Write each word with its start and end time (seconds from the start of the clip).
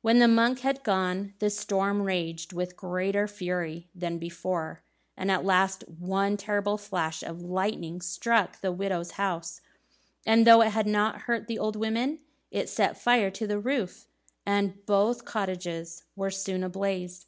When 0.00 0.18
the 0.18 0.26
monk 0.26 0.62
had 0.62 0.82
gone, 0.82 1.34
the 1.38 1.48
storm 1.48 2.02
raged 2.02 2.52
with 2.52 2.74
greater 2.76 3.28
fury 3.28 3.88
than 3.94 4.18
before, 4.18 4.82
and 5.16 5.30
at 5.30 5.44
last 5.44 5.84
one 5.86 6.36
terrible 6.36 6.76
flash 6.76 7.22
of 7.22 7.42
lightning 7.42 8.00
struck 8.00 8.60
the 8.60 8.72
widows' 8.72 9.12
house, 9.12 9.60
and 10.26 10.44
though 10.44 10.62
it 10.62 10.74
did 10.74 10.88
not 10.88 11.20
hurt 11.28 11.46
the 11.46 11.60
old 11.60 11.76
women, 11.76 12.18
it 12.50 12.68
set 12.68 12.98
fire 12.98 13.30
to 13.30 13.46
the 13.46 13.60
roof, 13.60 14.08
and 14.44 14.84
both 14.84 15.24
cottages 15.24 16.02
were 16.16 16.32
soon 16.32 16.64
ablaze. 16.64 17.26